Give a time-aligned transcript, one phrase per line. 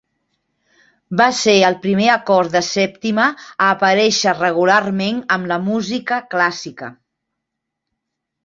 [1.19, 3.27] Va ser el primer acord de sèptima
[3.65, 6.91] a aparèixer regularment en la música clàssica.